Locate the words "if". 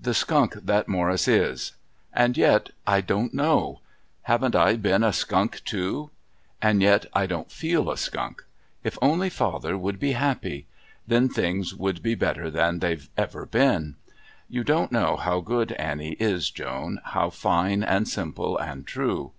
8.82-8.96